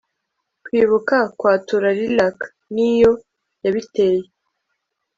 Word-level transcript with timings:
Kwibuka 0.63 1.17
kwatura 1.39 1.89
lilac 1.99 2.37
niyo 2.73 3.11
yabiteye 3.63 4.21